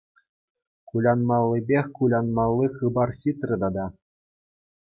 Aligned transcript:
Кулянмаллипех 0.91 1.85
кулянмалли 1.99 2.67
хыпар 2.79 3.09
ҫитрӗ 3.21 3.55
тата. 3.67 3.85